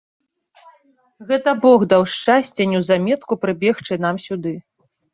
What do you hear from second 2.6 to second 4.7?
неўзаметку прыбегчы нам сюды.